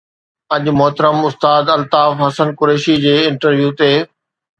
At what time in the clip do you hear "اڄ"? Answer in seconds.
0.55-0.63